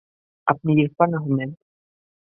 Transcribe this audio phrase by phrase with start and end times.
[0.47, 1.51] আপনি ইরফান আহমেদ।